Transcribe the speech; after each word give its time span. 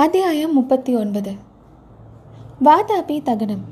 அத்தியாயம் 0.00 0.52
முப்பத்தி 0.52 0.96
ஒன்பது. 0.96 1.32
வாதாபி 2.64 3.22
தகனம். 3.22 3.64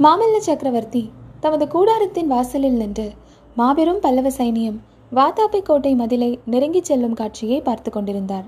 மாமல்ல 0.00 0.36
சக்கரவர்த்தி 0.38 1.10
தமது 1.40 1.64
கூடாரத்தின் 1.66 2.26
வாசலில் 2.26 2.72
நின்று 2.72 3.12
மாபெரும் 3.56 4.00
பல்லவ 4.00 4.28
சைனியம் 4.28 4.78
வாதாபி 5.14 5.62
கோட்டை 5.62 5.94
மதிலை 5.94 6.38
நெருங்கிச் 6.50 6.84
செல்லும் 6.84 7.14
காட்சியை 7.14 7.60
பார்த்து 7.60 7.90
கொண்டிருந்தார். 7.90 8.44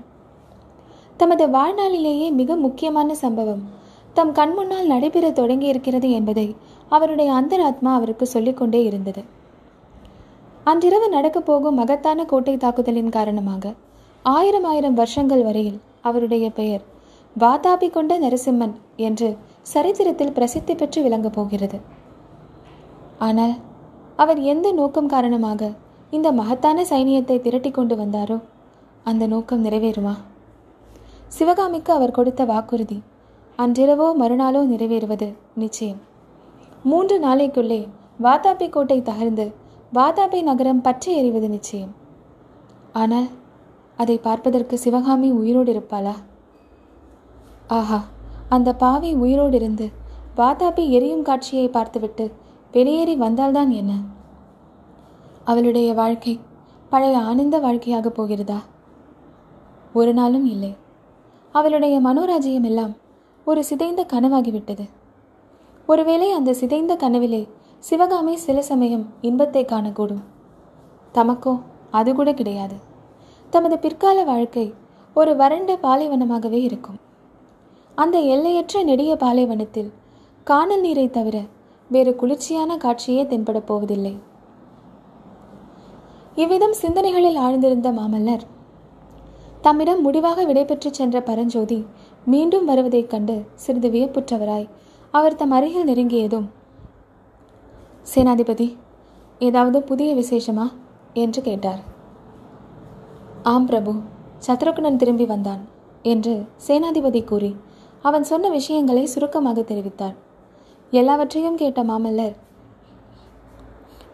தமது 1.17 1.47
வாழ்நாளிலேயே 1.47 2.31
மிக 2.31 2.55
முக்கியமான 2.55 3.15
சம்பவம் 3.15 3.69
தம் 4.13 4.33
கண்முன்னால் 4.33 4.85
நடைபெற 4.85 5.29
தொடங்கியிருக்கிறது 5.29 6.11
என்பதை 6.11 6.55
அவருடைய 6.89 7.31
அந்தராத்மா 7.31 7.93
அவருக்கு 7.93 8.25
சொல்லிக்கொண்டே 8.25 8.83
இருந்தது. 8.83 9.23
அன்றிரவு 10.63 11.09
நடக்கப் 11.09 11.45
போகும் 11.45 11.75
மகத்தான 11.75 12.25
கோட்டை 12.25 12.57
தாக்குதலின் 12.57 13.09
காரணமாக 13.09 13.73
ஆயிரம் 14.23 14.63
ஆயிரம் 14.63 14.93
வருஷங்கள் 14.93 15.43
வரையில் 15.43 15.79
அவருடைய 16.01 16.45
பெயர். 16.59 16.83
வாதாபி 17.35 17.87
கொண்ட 17.89 18.13
நரசிம்மன் 18.19 18.73
என்று 19.07 19.29
சரித்திரத்தில் 19.61 20.35
பிரசித்தி 20.37 20.73
பெற்று 20.75 20.99
விளங்கப் 21.01 21.35
போகிறது. 21.35 21.77
ஆனால் 23.27 23.55
அவர் 24.15 24.39
எந்த 24.53 24.67
நோக்கம் 24.71 25.11
காரணமாக 25.13 25.71
இந்த 26.11 26.27
மகத்தான 26.31 26.83
சைனியத்தை 26.83 27.37
திரட்டி 27.41 27.71
கொண்டு 27.71 27.95
வந்தாரோ 27.95 28.37
அந்த 29.03 29.23
நோக்கம் 29.27 29.63
நிறைவேறுமா? 29.65 30.15
சிவகாமிக்கு 31.27 31.91
அவர் 31.93 32.17
கொடுத்த 32.17 32.41
வாக்குறுதி 32.45 32.97
அன்றிரவோ 33.59 34.07
மறுநாளோ 34.21 34.61
நிறைவேறுவது 34.73 35.27
நிச்சயம். 35.55 36.01
மூன்று 36.83 37.15
நாளைக்குள்ளே 37.19 37.81
வாதாபி 38.21 38.67
கோட்டை 38.69 38.97
தகர்ந்து 39.01 39.45
வாதாபி 39.93 40.39
நகரம் 40.49 40.81
பற்றி 40.81 41.09
எறிவது 41.19 41.47
நிச்சயம். 41.49 41.93
ஆனால் 42.93 43.29
அதை 43.97 44.17
பார்ப்பதற்கு 44.17 44.77
சிவகாமி 44.77 45.31
உயிரோடு 45.31 45.71
இருப்பாளா 45.73 46.13
ஆஹா 47.67 47.99
அந்த 48.49 48.75
பாவி 48.75 49.13
உயிரோடு 49.13 49.55
இருந்து 49.55 49.91
வாதாபி 50.37 50.89
எரியும் 50.89 51.21
காட்சியை 51.21 51.69
பார்த்துவிட்டு 51.69 52.31
வெளியேறி 52.71 53.15
வந்தால்தான் 53.15 53.69
என்ன? 53.69 54.01
அவளுடைய 55.43 55.93
வாழ்க்கை 55.93 56.39
பழைய 56.89 57.17
ஆனந்த 57.19 57.59
வாழ்க்கையாக 57.59 58.09
போகிறதா? 58.09 58.59
ஒரு 59.93 60.13
நாளும் 60.13 60.45
இல்லை. 60.45 60.75
அவளுடைய 61.51 62.01
மனோராஜ்யம் 62.01 62.63
எல்லாம் 62.63 62.95
ஒரு 63.45 63.63
சிதைந்த 63.63 64.05
கனவாகிவிட்டது. 64.13 64.89
ஒருவேளை 65.85 66.31
அந்த 66.31 66.53
சிதைந்த 66.53 66.95
கனவிலே 66.95 67.47
சிவகாமி 67.79 68.35
சில 68.35 68.61
சமயம் 68.61 69.05
இன்பத்தை 69.21 69.65
காணக்கூடும். 69.65 70.23
தமக்கோ 71.13 71.61
அது 71.91 72.15
கூட 72.15 72.33
கிடையாது. 72.33 72.75
தமது 73.53 73.77
பிற்கால 73.77 74.23
வாழ்க்கை 74.23 74.73
ஒரு 75.13 75.35
வறண்ட 75.35 75.71
பாலைவனமாகவே 75.81 76.59
இருக்கும். 76.61 76.99
அந்த 77.95 78.19
எல்லையற்ற 78.19 78.83
நெடிய 78.83 79.15
பாலைவனத்தில் 79.15 79.89
காணல் 80.43 80.79
நீரை 80.79 81.09
தவிர 81.09 81.37
வேறு 81.89 82.15
குளிர்ச்சியான 82.15 82.77
காட்சியே 82.77 83.23
தென்படப் 83.31 83.65
போவதில்லை. 83.65 84.13
இவ்விதம் 86.35 86.73
சிந்தனைகளில் 86.73 87.37
ஆழ்ந்திருந்த 87.37 87.89
மாமல்லர் 87.91 88.45
தம்மிடம் 89.61 90.01
முடிவாக 90.01 90.45
விடைபெற்று 90.45 90.93
சென்ற 90.93 91.21
பரஞ்சோதி 91.21 91.85
மீண்டும் 92.25 92.65
வருவதைக் 92.65 93.09
கண்டு 93.09 93.35
சிறிது 93.55 93.89
வியப்புற்றவராய் 93.89 94.67
அவர் 95.11 95.35
தம் 95.35 95.51
அருகில் 95.51 95.87
நெருங்கியதும் 95.87 96.47
சேனாதிபதி 98.15 98.67
ஏதாவது 99.39 99.83
புதிய 99.83 100.15
விசேஷமா? 100.15 100.67
என்று 101.13 101.41
கேட்டார். 101.41 101.90
ஆம் 103.49 103.63
பிரபு 103.65 103.91
சத்ருக்னன் 104.45 104.97
திரும்பி 105.01 105.25
வந்தான் 105.25 105.61
என்று 106.01 106.33
சேனாதிபதி 106.65 107.21
கூறி 107.23 107.49
அவன் 108.01 108.25
சொன்ன 108.29 108.49
விஷயங்களை 108.49 109.03
சுருக்கமாக 109.07 109.61
தெரிவித்தார் 109.61 110.15
எல்லாவற்றையும் 110.93 111.57
கேட்ட 111.61 111.83
மாமல்லர் 111.83 112.35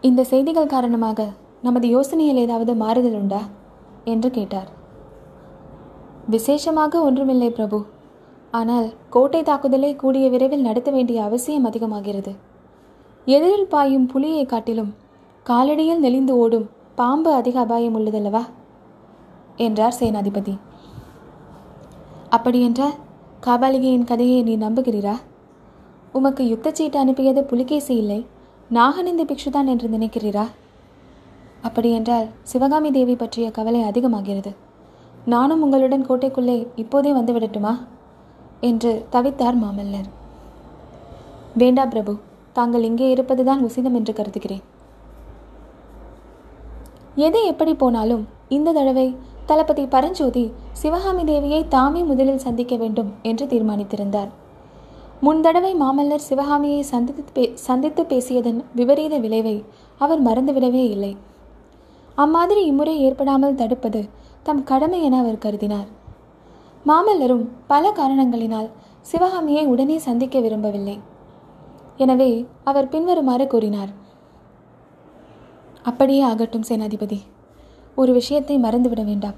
இந்த 0.02 0.24
செய்திகள் 0.24 0.72
காரணமாக 0.74 1.26
நமது 1.62 1.88
யோசனையில் 1.88 2.40
ஏதாவது 2.44 2.74
மாறுதல் 2.76 3.18
உண்டா 3.20 3.42
என்று 4.04 4.30
கேட்டார். 4.32 4.70
விசேஷமாக 6.30 7.02
ஒன்றுமில்லை 7.02 7.50
பிரபு. 7.50 7.80
ஆனால் 8.54 8.88
கோட்டை 9.10 9.42
தாக்குதலை 9.44 9.96
கூடிய 9.96 10.30
விரைவில் 10.30 10.68
நடத்த 10.68 10.92
வேண்டிய 10.92 11.24
அவசியம் 11.24 11.68
அதிகமாகிறது. 11.70 12.34
எதிரில் 13.28 13.68
பாயும் 13.68 14.08
புலியை 14.14 14.46
காட்டிலும் 14.46 14.94
காலடியில் 15.46 16.04
நெளிந்து 16.06 16.36
ஓடும் 16.38 16.70
பாம்பு 16.96 17.32
அதிக 17.34 17.60
அபாயம் 17.60 17.98
உள்ளதல்லவா? 17.98 18.44
என்றார் 19.58 19.96
சேனாதிபதி. 20.00 20.58
அப்படியென்றால் 22.30 22.94
காபாலிகையின் 23.42 24.04
கதையை 24.04 24.44
நீ 24.44 24.58
நம்புகிறீரா? 24.58 25.16
உமக்கு 26.14 26.44
யுத்தச்சீட்டு 26.44 26.96
அனுப்பியது 26.96 27.44
புலிகேசி 27.44 27.96
இல்லை 27.96 28.26
நாகநந்தி 28.70 29.24
பிக்ஷுதான் 29.24 29.66
என்று 29.66 29.88
நினைக்கிறீரா? 29.90 30.46
அப்படியென்றால் 31.62 32.28
சிவகாமி 32.44 32.92
தேவி 32.92 33.16
பற்றிய 33.16 33.52
கவலை 33.52 33.82
அதிகமாகிறது. 33.82 34.56
நானும் 35.26 35.62
உங்களுடன் 35.62 36.06
கோட்டைக்குள்ளே 36.10 36.68
இப்போதே 36.76 37.12
வந்து 37.12 37.34
விடட்டுமா? 37.34 37.78
என்று 38.60 39.06
தவித்தார் 39.12 39.58
மாமல்லர். 39.64 40.10
வேண்டா 41.58 41.86
பிரபு 41.86 42.18
தாங்கள் 42.54 42.84
இங்கே 42.84 43.10
இருப்பதுதான் 43.10 43.66
உசிதம் 43.66 43.94
என்று 43.94 44.14
கருதுகிறேன். 44.14 44.62
எது 47.16 47.46
எப்படி 47.46 47.74
போனாலும் 47.74 48.28
இந்த 48.50 48.72
தடவை 48.72 49.16
தளபதி 49.50 49.84
பரஞ்சோதி 49.86 50.44
சிவகாமி 50.82 51.24
தேவியை 51.24 51.60
தாமே 51.68 52.02
முதலில் 52.04 52.44
சந்திக்க 52.46 52.76
வேண்டும் 52.76 53.10
என்று 53.30 53.46
தீர்மானித்திருந்தார். 53.46 54.32
முன் 55.26 55.42
தடவை 55.42 55.72
மாமல்லர் 55.76 56.26
சிவகாமியை 56.30 56.82
சந்தித்து 56.90 57.24
பே 57.34 57.44
சந்தித்து 57.68 58.04
பேசியதன் 58.04 58.60
விபரீத 58.80 59.16
விளைவை 59.18 59.56
அவர் 59.98 60.22
மறந்துவிடவே 60.26 60.84
இல்லை. 60.96 61.12
அம்மாதிரி 62.16 62.64
இம்முறை 62.66 62.96
ஏற்படாமல் 63.06 63.56
தடுப்பது 63.56 64.02
தம் 64.44 64.62
கடமை 64.64 65.00
என 65.04 65.16
அவர் 65.18 65.44
கருதினார். 65.46 65.88
மாமல்லரும் 66.86 67.46
பல 67.68 67.94
காரணங்களினால் 68.00 68.70
சிவகாமியை 69.02 69.66
உடனே 69.66 69.98
சந்திக்க 69.98 70.40
விரும்பவில்லை. 70.40 70.98
எனவே 72.04 72.32
அவர் 72.64 72.92
பின்வருமாறு 72.96 73.48
கூறினார். 73.48 73.92
அப்படியே 75.84 76.22
ஆகட்டும் 76.32 76.70
சேனாதிபதி. 76.70 77.20
ஒரு 77.98 78.12
விஷயத்தை 78.14 78.56
மறந்துவிட 78.58 79.04
வேண்டாம். 79.06 79.38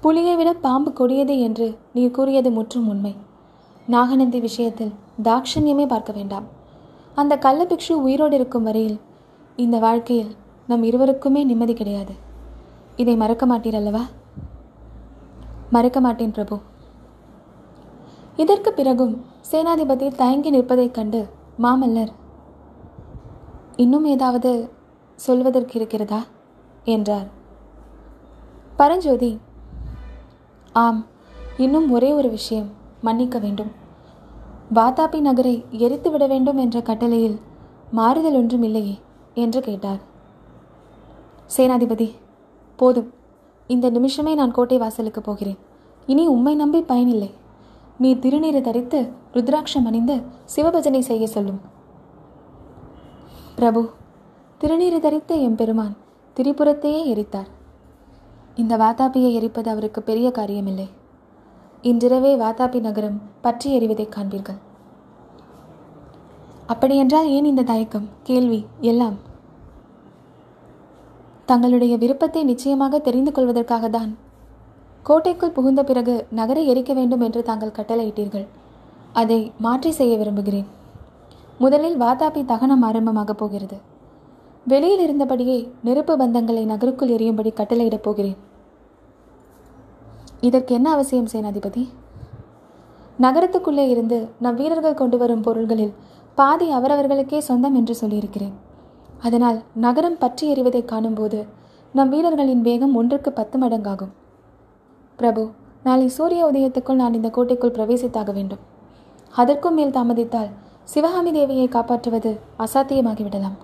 புலியை 0.00 0.36
விட 0.36 0.52
பாம்பு 0.52 0.92
கொடியது 0.92 1.40
என்று 1.40 1.78
நீ 1.94 2.10
கூறியது 2.10 2.50
முற்றும் 2.50 2.88
உண்மை. 2.88 3.16
நாகநந்தி 3.86 4.40
விஷயத்தில் 4.40 4.92
தாக்ஷண்யமே 5.22 5.86
பார்க்க 5.86 6.12
வேண்டாம். 6.12 6.44
அந்த 7.14 7.36
கள்ளபிக்ஷு 7.36 7.92
உயிரோடு 7.92 8.34
இருக்கும் 8.34 8.62
வரையில் 8.62 9.00
இந்த 9.56 9.78
வாழ்க்கையில் 9.78 10.36
நம் 10.66 10.84
இருவருக்குமே 10.84 11.44
நிம்மதி 11.44 11.74
கிடையாது. 11.74 12.14
இதை 12.96 13.16
மறக்க 13.16 13.46
மாட்டீர் 13.46 13.74
அல்லவா? 13.74 14.02
மறக்க 15.70 16.00
மாட்டேன் 16.00 16.30
பிரபு. 16.30 16.58
இதற்கு 18.36 18.72
பிறகும் 18.72 19.24
சேனாதிபதி 19.52 20.14
தயங்கி 20.14 20.50
நிற்பதைக் 20.50 20.94
கண்டு 20.94 21.28
மாமல்லர் 21.62 22.12
இன்னும் 23.76 24.04
ஏதாவது 24.04 24.70
சொல்வதற்கு 25.16 25.72
இருக்கிறதா? 25.74 26.24
என்றார். 26.84 27.38
பரஞ்சோதி 28.80 29.38
ஆம் 30.72 31.06
இன்னும் 31.56 31.90
ஒரே 31.90 32.12
ஒரு 32.12 32.28
விஷயம் 32.30 32.68
மன்னிக்க 33.00 33.38
வேண்டும். 33.38 33.70
வாதாபி 34.74 35.20
நகரை 35.20 35.64
எரித்து 35.70 36.10
விட 36.10 36.26
வேண்டும் 36.26 36.56
என்ற 36.56 36.82
கட்டளையில் 36.82 37.40
மாறுதல் 37.90 38.34
ஒன்றும் 38.34 38.62
இல்லையே 38.62 38.98
என்று 39.34 39.60
கேட்டார். 39.60 40.00
சேனாதிபதி 41.56 42.08
போதும். 42.76 43.12
இந்த 43.66 43.90
நிமிஷமே 43.90 44.34
நான் 44.34 44.50
கோட்டை 44.50 44.78
வாசலுக்கு 44.78 45.20
போகிறேன். 45.20 45.58
இனி 46.06 46.26
உம்மை 46.26 46.54
நம்பி 46.54 46.82
பயனில்லை. 46.82 47.34
நீ 47.98 48.14
திருநீரை 48.14 48.60
தரித்து 48.60 49.12
ருத்ராட்சம் 49.34 49.84
அணிந்து 49.84 50.22
சிவபஜனை 50.56 51.00
செய்ய 51.00 51.26
சொல்லும். 51.26 51.60
பிரபு 53.54 53.88
திருநீரை 54.60 55.00
தரித்த 55.00 55.40
எம்பெருமான் 55.40 55.96
திரிபுரத்தையே 56.36 57.06
எரித்தார். 57.14 57.58
இந்த 58.54 58.76
வாதாபியை 58.76 59.32
எரிப்பது 59.32 59.70
அவருக்கு 59.70 60.02
பெரிய 60.02 60.32
காரியமில்லை. 60.34 60.88
இன்றிரவே 61.82 62.36
வாதாபி 62.36 62.80
நகரம் 62.80 63.22
பற்றி 63.40 63.78
எறிவதை 63.78 64.08
காண்பீர்கள். 64.08 64.58
அப்படியென்றால் 66.66 67.28
ஏன் 67.28 67.44
இந்த 67.44 67.62
தயக்கம்? 67.62 68.08
கேள்வி. 68.22 68.66
எல்லாம். 68.80 69.16
தங்களுடைய 71.46 71.96
விருப்பத்தை 71.96 72.44
நிச்சயமாக 72.44 72.98
தெரிந்து 72.98 73.32
கொள்வதற்காக 73.32 73.88
தான் 73.88 74.16
கோட்டைக்குள் 75.02 75.50
புகுந்த 75.50 75.84
பிறகு 75.84 76.26
நகரை 76.30 76.66
எரிக்க 76.66 76.94
வேண்டும் 76.94 77.20
என்று 77.20 77.42
தாங்கள் 77.42 77.76
கட்டளையிட்டீர்கள். 77.76 78.46
அதை 79.12 79.52
மாற்றி 79.58 79.90
செய்ய 79.90 80.16
விரும்புகிறேன். 80.16 80.66
முதலில் 81.58 82.00
வாதாபி 82.00 82.44
தகனம் 82.44 82.82
ஆரம்பமாகப் 82.82 83.38
போகிறது. 83.38 83.89
வெளியில் 84.66 85.02
இருந்தபடியே 85.06 85.68
நெருப்பு 85.84 86.16
பந்தங்களை 86.16 86.64
நகருக்குள் 86.64 87.08
எரியும்படி 87.08 87.50
கட்டளையிடப் 87.52 88.02
போகிறேன். 88.02 88.36
இதற்கு 90.40 90.74
என்ன 90.74 90.90
அவசியம் 90.90 91.28
சேனாதிபதி? 91.32 91.88
நகரத்துக்குள்ளே 93.20 93.88
இருந்து 93.88 94.28
நம் 94.38 94.54
வீரர்கள் 94.54 94.94
கொண்டு 94.94 95.18
வரும் 95.18 95.40
பொருள்களில் 95.40 95.94
பாதி 96.34 96.72
அவரவர்களுக்கே 96.72 97.38
சொந்தம் 97.38 97.74
என்று 97.74 97.94
சொல்லியிருக்கிறேன். 97.94 98.52
அதனால் 99.20 99.62
நகரம் 99.74 100.18
பற்றி 100.18 100.54
எறிவதை 100.54 100.84
காணும்போது 100.84 101.46
நம் 101.92 102.08
வீரர்களின் 102.08 102.62
வேகம் 102.62 102.94
ஒன்றுக்கு 102.94 103.32
பத்து 103.32 103.58
மடங்காகும். 103.58 104.12
பிரபு 105.16 105.50
நாளை 105.82 106.08
சூரிய 106.08 106.50
உதயத்துக்குள் 106.52 107.00
நான் 107.02 107.14
இந்த 107.14 107.30
கோட்டைக்குள் 107.30 107.70
பிரவேசித்தாக 107.70 108.32
வேண்டும். 108.32 108.58
அதற்கும் 109.30 109.74
மேல் 109.74 109.90
தாமதித்தால் 109.90 110.48
சிவகாமி 110.84 111.30
தேவியை 111.32 111.68
காப்பாற்றுவது 111.68 112.38
அசாத்தியமாகிவிடலாம். 112.58 113.58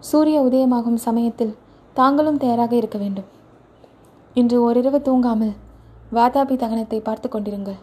சூரிய 0.00 0.38
உதயமாகும் 0.40 1.00
சமயத்தில் 1.06 1.56
தாங்களும் 1.94 2.40
தயாராக 2.42 2.72
இருக்க 2.76 2.98
வேண்டும். 2.98 3.28
இன்று 4.34 4.56
ஓரிரவு 4.66 4.98
தூங்காமல் 5.08 5.54
வாதாபி 6.16 6.56
தகனத்தை 6.56 6.98
பார்த்து 7.00 7.28
கொண்டிருங்கள் 7.28 7.80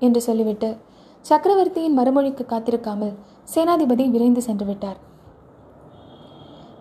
என்று 0.00 0.20
சொல்லிவிட்டு 0.20 0.76
சக்கரவர்த்தியின் 1.24 1.96
மறுமொழிக்கு 1.98 2.44
காத்திருக்காமல் 2.46 3.14
சேனாதிபதி 3.54 4.04
விரைந்து 4.10 4.42
சென்று 4.42 4.66
விட்டார். 4.66 4.98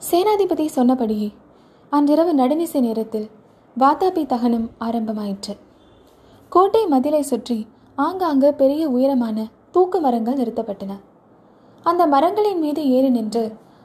சேனாதிபதி 0.10 0.66
சொன்னபடியே 0.78 1.30
அன்றிரவு 1.92 2.32
நடுநிசை 2.34 2.80
நேரத்தில் 2.80 3.28
வாதாபி 3.78 4.24
தகனம் 4.34 4.68
ஆரம்பமாயிற்று. 4.80 5.54
கோட்டை 6.52 6.84
மதிலை 6.88 7.22
சுற்றி 7.22 7.68
ஆங்காங்கு 7.98 8.50
பெரிய 8.54 8.84
உயரமான 8.90 9.38
தூக்கு 9.72 10.00
மரங்கள் 10.02 10.40
நிறுத்தப்பட்டன. 10.42 10.94
அந்த 11.86 12.04
மரங்களின் 12.08 12.60
மீது 12.60 12.82
ஏறி 12.90 13.10
நின்று 13.10 13.44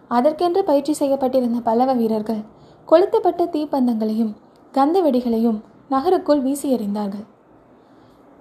அதற்கென்று 0.09 0.61
பயிற்சி 0.65 0.93
செய்யப்பட்டிருந்த 0.93 1.59
பல்லவ 1.61 1.93
வீரர்கள் 1.95 2.43
கொளுத்தப்பட்ட 2.89 3.43
தீப்பந்தங்களையும் 3.55 4.33
கந்த 4.73 4.97
வெடிகளையும் 5.01 5.59
நகருக்குள் 5.91 6.43
வீசி 6.43 6.69
எறிந்தார்கள் 6.77 7.27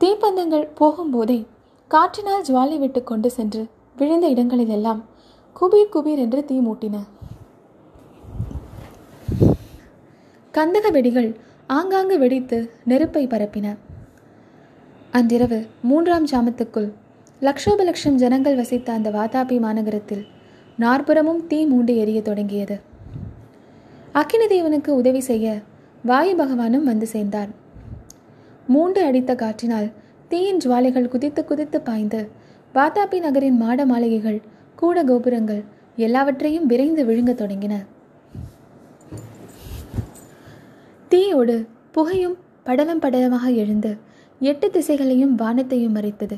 தீப்பந்தங்கள் 0.02 0.66
போகும்போதே 0.80 1.40
காற்றினால் 1.92 2.46
ஜுவாலி 2.48 2.78
விட்டு 2.80 3.02
கொண்டு 3.04 3.30
சென்று 3.32 3.62
விழுந்த 3.96 4.26
இடங்களிலெல்லாம் 4.28 5.02
குபீர் 5.56 5.94
குபீர் 5.94 6.22
என்று 6.24 6.40
தீ 6.46 6.58
மூட்டின. 6.60 6.96
கந்தக 10.54 10.88
வெடிகள் 10.92 11.30
ஆங்காங்கு 11.70 12.18
வெடித்து 12.20 12.58
நெருப்பை 12.84 13.24
பரப்பின. 13.28 13.68
அன்றிரவு 15.14 15.60
மூன்றாம் 15.82 16.28
ஜாமத்துக்குள் 16.32 16.90
லட்சோபலட்சம் 17.42 18.20
ஜனங்கள் 18.24 18.56
வசித்த 18.56 18.92
அந்த 18.94 19.10
வாதாபி 19.10 19.58
மாநகரத்தில் 19.66 20.24
நாற்புறமும் 20.78 21.48
தீ 21.48 21.66
மூண்டு 21.66 21.96
எரிய 21.98 22.22
தொடங்கியது. 22.22 22.80
அக்கினி 24.12 24.46
தேவனுக்கு 24.46 24.88
உதவி 24.88 25.20
செய்ய 25.20 25.62
வாயு 26.04 26.34
பகவானும் 26.36 26.88
வந்து 26.90 27.08
சேர்ந்தார். 27.08 27.50
மூண்டு 28.68 29.04
அடித்த 29.04 29.36
காற்றினால் 29.36 29.92
தீயின் 30.28 30.58
ஜுவாலைகள் 30.66 31.08
குதித்து 31.08 31.46
குதித்து 31.46 31.82
பாய்ந்து 31.82 32.30
வாதாபி 32.74 33.20
நகரின் 33.20 33.58
மாட 33.58 33.86
மாளிகைகள் 33.86 34.40
கூட 34.76 35.04
கோபுரங்கள் 35.04 35.64
எல்லாவற்றையும் 35.96 36.66
விரைந்து 36.66 37.06
விழுங்கத் 37.06 37.42
தொடங்கின. 37.42 37.76
தீயோடு 41.10 41.68
புகையும் 41.92 42.38
படலம் 42.64 43.02
படலமாக 43.02 43.56
எழுந்து 43.56 43.98
எட்டு 44.40 44.68
திசைகளையும் 44.74 45.36
வானத்தையும் 45.36 45.96
மறைத்தது. 45.96 46.38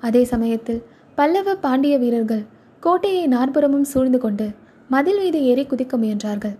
அதே 0.00 0.24
சமயத்தில் 0.24 0.82
பல்லவ 1.14 1.54
பாண்டிய 1.54 1.98
வீரர்கள் 1.98 2.44
கோட்டையை 2.84 3.24
நாற்புறமும் 3.34 3.88
சூழ்ந்து 3.90 4.18
கொண்டு 4.18 4.46
மதில் 4.90 5.18
மீது 5.22 5.38
ஏறி 5.50 5.64
குதிக்க 5.70 5.94
முயன்றார்கள். 6.02 6.54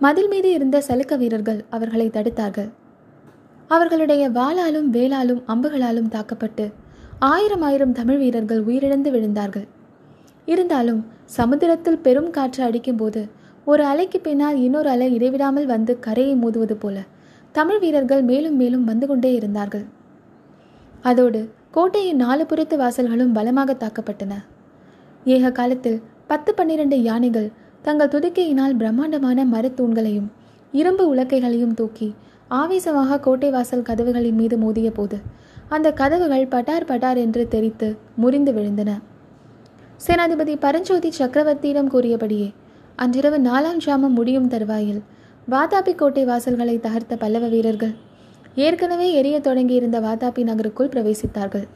மதில் 0.00 0.28
மீது 0.32 0.48
இருந்த 0.56 0.82
சலுக்க 0.88 1.16
வீரர்கள் 1.22 1.60
அவர்களை 1.76 2.06
தடுத்தார்கள். 2.16 2.68
அவர்களுடைய 3.76 4.24
வாளாலும் 4.36 4.88
வேளாலும் 4.96 5.40
அம்புகளாலும் 5.52 6.10
தாக்கப்பட்டு 6.14 6.66
ஆயிரம் 7.30 7.64
ஆயிரம் 7.68 7.96
தமிழ் 7.98 8.20
வீரர்கள் 8.22 8.60
உயிரிழந்து 8.68 9.10
விழுந்தார்கள். 9.14 9.66
இருந்தாலும் 10.52 11.00
சமுத்திரத்தில் 11.38 12.02
பெரும் 12.06 12.30
காற்று 12.36 12.62
அடிக்கும்போது 12.68 13.22
ஒரு 13.70 13.82
அலைக்கு 13.92 14.18
பின்னால் 14.26 14.60
இன்னொரு 14.66 14.88
அலை 14.94 15.08
இடைவிடாமல் 15.16 15.66
வந்து 15.72 15.94
கரையை 16.06 16.36
மோதுவது 16.42 16.76
போல 16.82 16.98
தமிழ் 17.52 17.80
வீரர்கள் 17.84 18.22
மேலும் 18.30 18.56
மேலும் 18.60 18.84
வந்து 18.84 19.06
கொண்டே 19.06 19.32
இருந்தார்கள். 19.38 19.86
அதோடு 21.10 21.42
கோட்டையின் 21.76 22.22
நாலு 22.26 22.44
புறத்து 22.46 22.76
வாசல்களும் 22.84 23.34
பலமாக 23.40 23.76
தாக்கப்பட்டன. 23.82 24.34
ஏக 25.24 25.50
காலத்தில் 25.50 26.02
பத்து 26.26 26.54
பன்னிரண்டு 26.54 27.02
யானைகள் 27.02 27.50
தங்கள் 27.82 28.08
துதிக்கையினால் 28.08 28.76
பிரம்மாண்டமான 28.76 29.44
மரத்தூண்களையும் 29.44 30.28
இரும்பு 30.72 31.04
உலக்கைகளையும் 31.14 31.74
தூக்கி 31.74 32.14
ஆவேசமாக 32.48 33.20
கோட்டை 33.20 33.50
வாசல் 33.50 33.82
கதவுகளின் 33.82 34.34
மீது 34.34 34.58
மோதிய 34.58 34.90
போது 34.90 35.18
அந்த 35.68 35.92
கதவுகள் 35.92 36.46
பட்டார் 36.46 36.86
பட்டார் 36.86 37.16
என்று 37.16 37.48
தெரித்து 37.48 37.98
முறிந்து 38.16 38.52
விழுந்தன. 38.52 38.90
சேனாதிபதி 40.06 40.56
பரஞ்சோதி 40.58 41.12
சக்கரவர்த்தியிடம் 41.18 41.88
கூறியபடியே 41.88 42.52
அன்றிரவு 42.96 43.38
நாலாம் 43.38 43.80
ஜாமம் 43.86 44.16
முடியும் 44.18 44.48
தருவாயில் 44.48 45.02
வாதாபி 45.50 45.94
கோட்டை 45.94 46.24
வாசல்களை 46.24 46.76
தகர்த்த 46.78 47.16
பல்லவ 47.18 47.48
வீரர்கள் 47.48 47.94
ஏற்கனவே 48.54 49.12
எரிய 49.12 49.40
தொடங்கியிருந்த 49.40 50.00
வாதாபி 50.00 50.42
நகருக்குள் 50.44 50.88
பிரவேசித்தார்கள். 50.88 51.66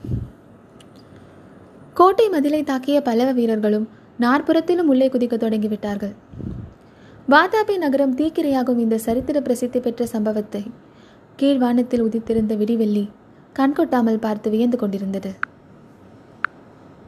கோட்டை 1.95 2.27
மதிலை 2.29 2.61
தாக்கிய 2.63 2.99
பல்லவ 3.01 3.31
வீரர்களும் 3.33 3.89
நாற்புறத்திலும் 4.21 4.91
உள்ளே 4.93 5.09
குதிக்க 5.09 5.35
தொடங்கிவிட்டார்கள். 5.37 6.15
வாதாபி 7.31 7.75
நகரம் 7.79 8.15
தீக்கிரையாகும் 8.17 8.79
இந்த 8.79 8.99
சரித்திர 8.99 9.41
பிரசித்தி 9.41 9.81
பெற்ற 9.81 10.07
சம்பவத்தை 10.07 10.63
கீழ்வானத்தில் 11.39 12.05
உதித்திருந்த 12.05 12.55
விடிவெள்ளி 12.57 13.05
கண்கொட்டாமல் 13.59 14.21
பார்த்து 14.21 14.51
வியந்து 14.51 14.79
கொண்டிருந்தது. 14.79 15.33